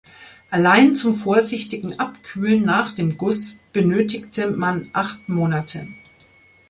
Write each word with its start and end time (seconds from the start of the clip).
Allein 0.49 0.95
zum 0.95 1.13
vorsichtigen 1.13 1.99
Abkühlen 1.99 2.65
nach 2.65 2.89
dem 2.91 3.19
Guss 3.19 3.61
benötigte 3.71 4.49
man 4.49 4.89
acht 4.93 5.29
Monate. 5.29 5.89